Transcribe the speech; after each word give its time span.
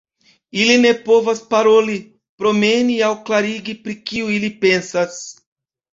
Ili 0.61 0.77
ne 0.85 0.93
povas 1.09 1.41
paroli, 1.51 1.97
promeni 2.43 2.95
aŭ 3.09 3.13
klarigi 3.29 3.79
pri 3.85 3.97
kio 4.11 4.35
ili 4.39 4.51
pensas. 4.65 5.21